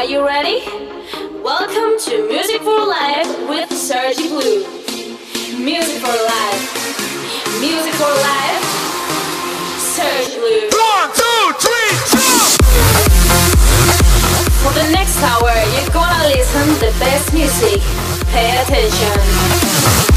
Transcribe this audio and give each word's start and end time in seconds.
Are 0.00 0.06
you 0.06 0.26
ready? 0.26 0.62
Welcome 1.44 2.00
to 2.08 2.26
Music 2.26 2.62
for 2.62 2.86
Life 2.86 3.28
with 3.50 3.70
Sergi 3.70 4.28
Blue. 4.28 4.64
Music 5.62 6.00
for 6.00 6.16
life. 6.24 6.62
Music 7.60 7.92
for 8.00 8.08
life. 8.08 8.64
Sergi 9.76 10.38
Blue. 10.40 10.70
jump. 11.20 11.60
For 14.62 14.72
the 14.72 14.90
next 14.90 15.20
hour, 15.22 15.52
you're 15.74 15.92
gonna 15.92 16.28
listen 16.28 16.66
the 16.80 16.96
best 16.98 17.34
music. 17.34 17.82
Pay 18.32 18.56
attention. 18.62 20.09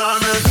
summer. 0.00 0.49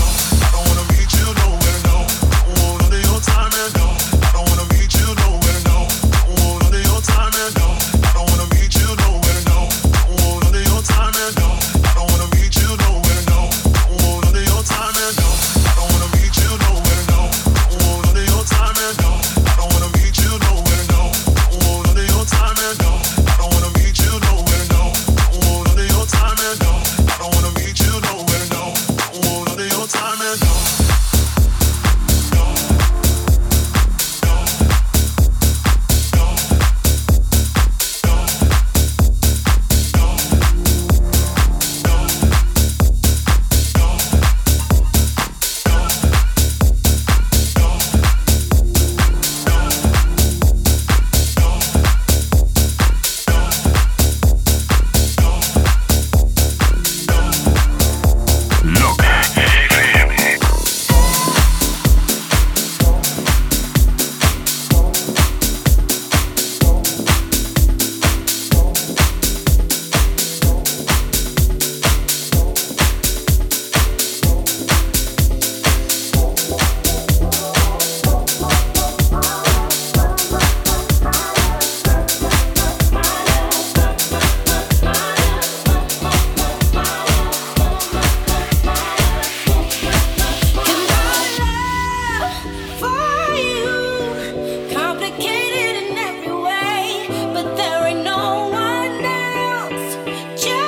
Just 100.09 100.58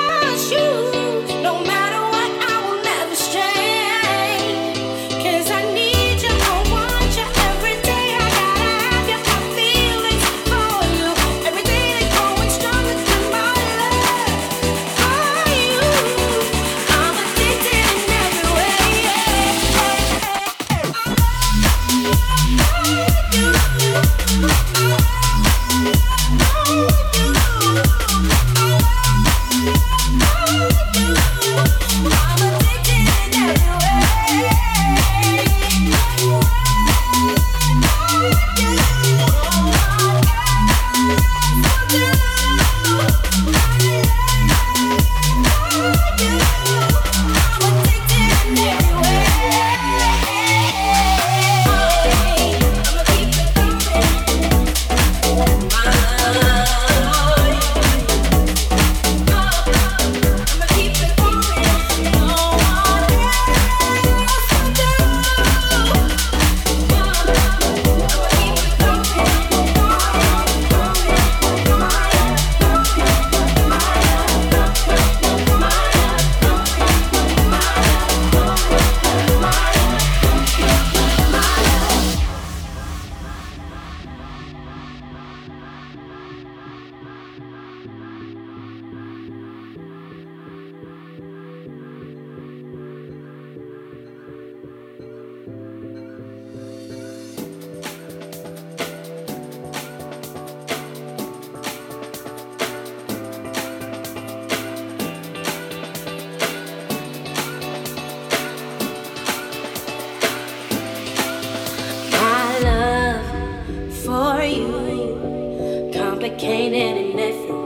Canaan 116.38 116.98
and 116.98 117.20
Ephraim. 117.20 117.61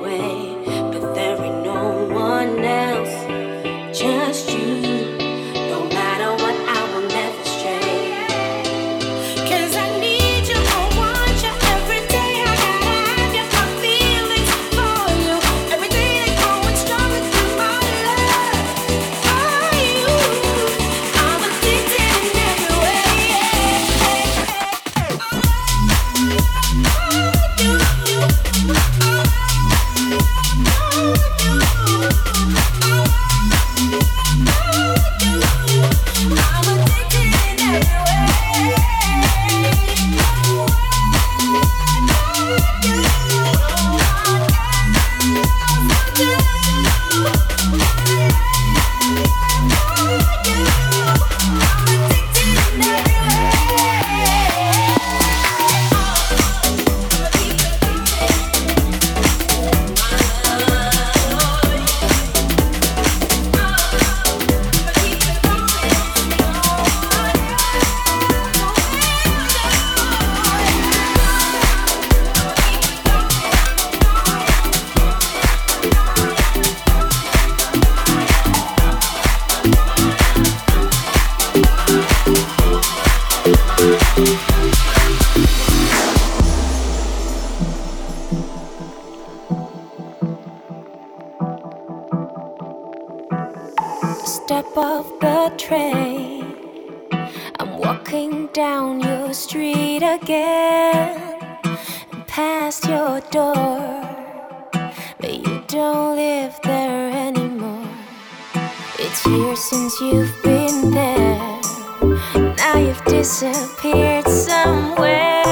walking 98.15 98.47
down 98.53 99.01
your 99.01 99.33
street 99.33 100.01
again, 100.01 101.37
past 102.27 102.87
your 102.87 103.19
door, 103.29 103.75
but 105.19 105.33
you 105.33 105.63
don't 105.67 106.15
live 106.15 106.57
there 106.63 107.11
anymore. 107.11 107.89
It's 108.99 109.25
years 109.25 109.59
since 109.59 109.99
you've 109.99 110.33
been 110.43 110.91
there, 110.91 111.61
now 112.55 112.77
you've 112.77 113.03
disappeared 113.03 114.27
somewhere, 114.29 115.43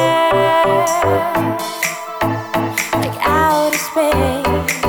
like 2.93 3.17
outer 3.19 3.77
space. 3.77 4.83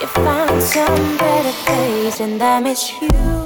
You 0.00 0.06
found 0.08 0.62
some 0.62 1.16
better 1.16 1.52
place, 1.64 2.20
and 2.20 2.38
that 2.38 2.66
is 2.66 2.92
you. 3.00 3.45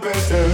better. 0.00 0.47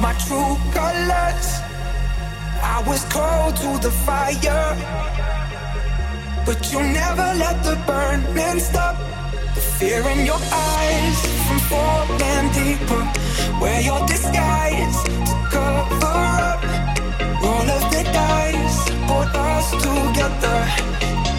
my 0.00 0.12
true 0.26 0.56
colors. 0.72 1.48
I 2.62 2.82
was 2.86 3.04
cold 3.04 3.56
to 3.56 3.70
the 3.82 3.90
fire, 3.90 4.76
but 6.44 6.72
you 6.72 6.80
never 6.80 7.28
let 7.38 7.62
the 7.64 7.76
burning 7.86 8.60
stop. 8.60 8.96
The 9.54 9.60
fear 9.60 10.02
in 10.08 10.26
your 10.26 10.40
eyes 10.52 11.18
from 11.46 11.58
falling 11.70 12.46
deeper. 12.52 13.02
Wear 13.60 13.80
your 13.80 14.06
disguise 14.06 15.02
to 15.28 15.34
cover 15.50 16.16
up. 16.50 16.62
Roll 17.42 17.68
of 17.76 17.84
the 17.92 18.02
dice, 18.18 18.80
put 19.08 19.30
us 19.34 19.70
together. 19.84 20.58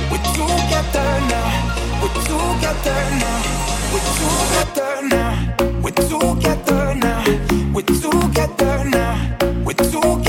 We're 0.09 0.25
together 0.33 1.09
now. 1.31 1.49
We're 2.01 2.17
together 2.25 2.99
now. 3.21 3.39
We're 3.91 4.07
together 4.17 5.07
now. 5.15 5.76
We're 5.88 5.93
together 5.93 6.95
now. 6.95 7.23
We're 7.73 7.82
together 7.82 8.89
now. 8.89 9.38
We're 9.63 9.73
together. 9.73 10.26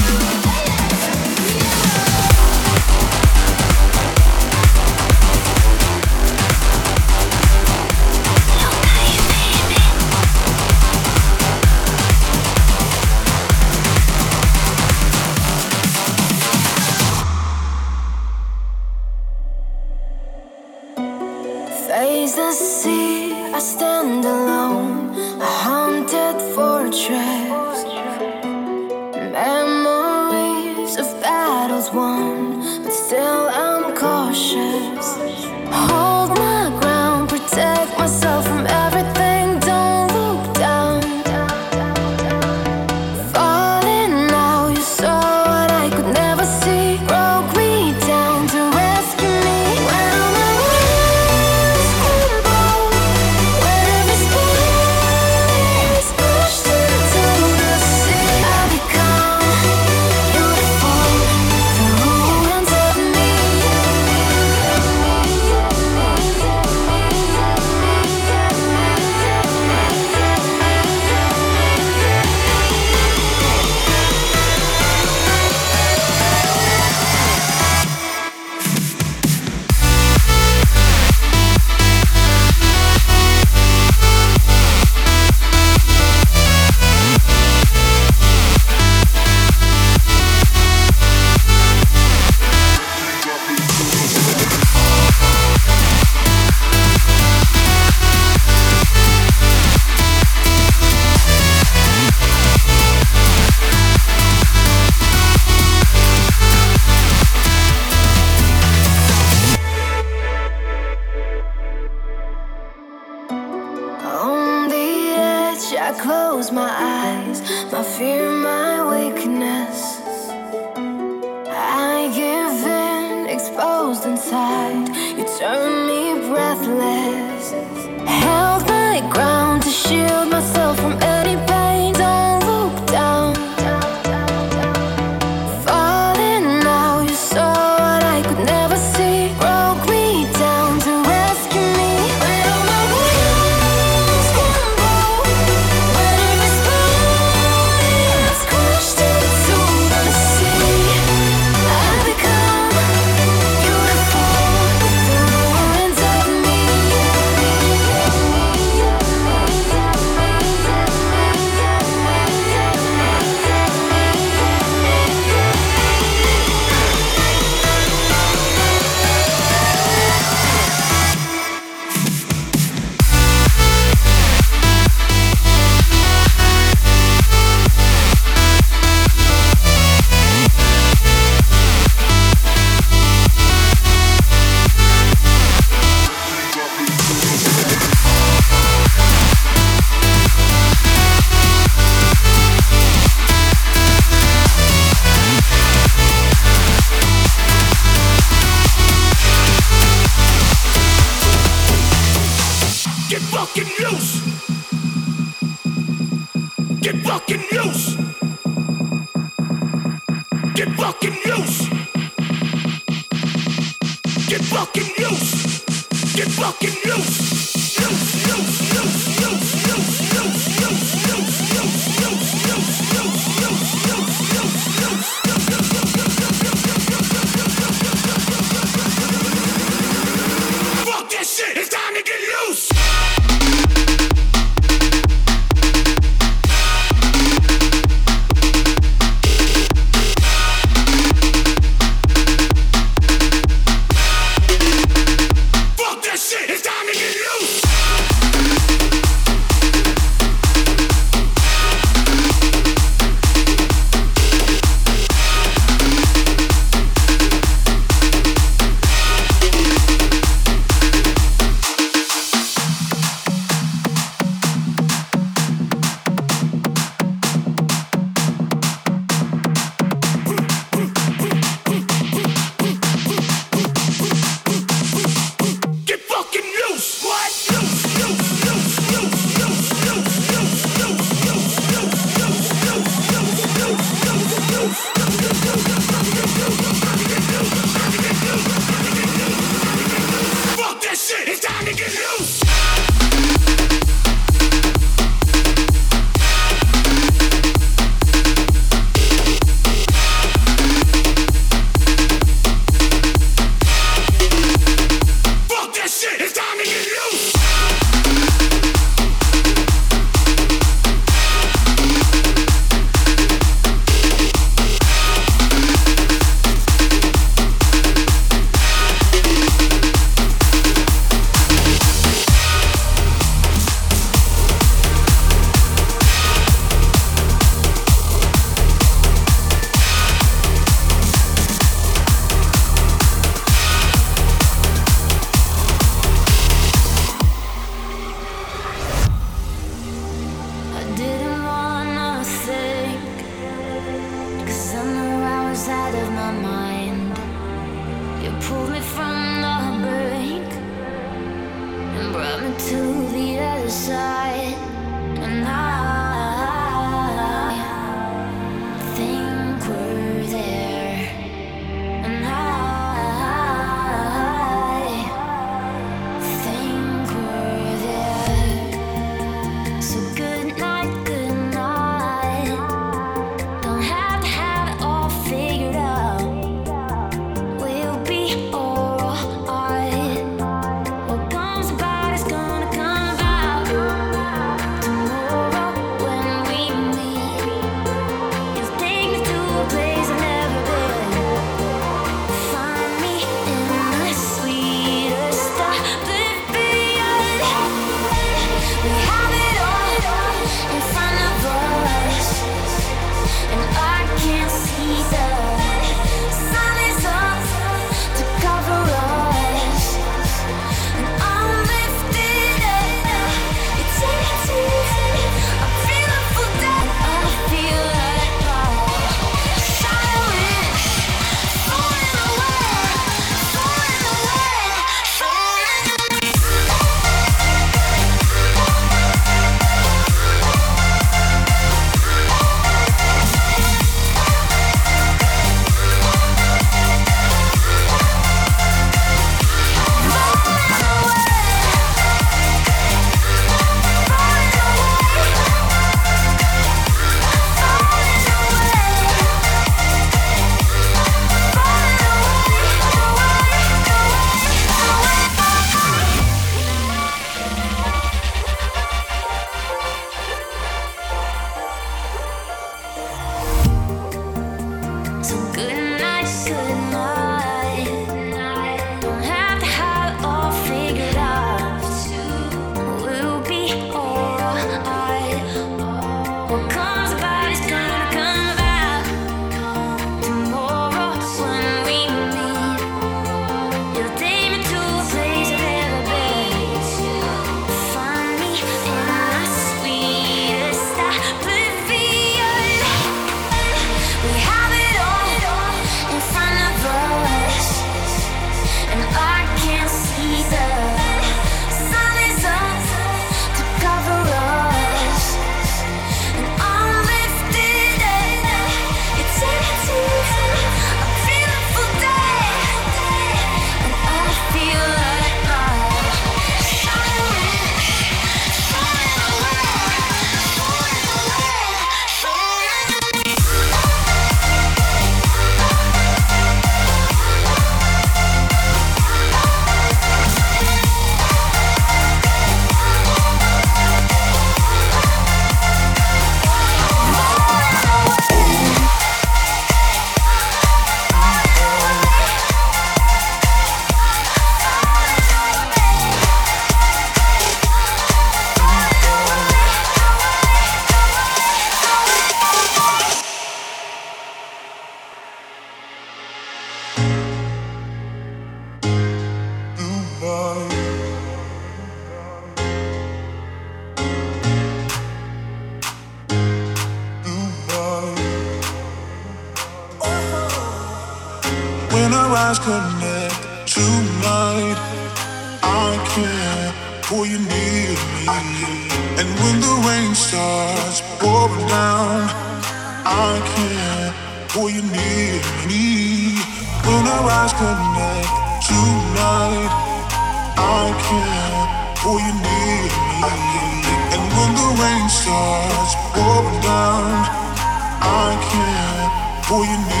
Pull 599.51 599.65
you 599.65 599.77
near 599.85 600.00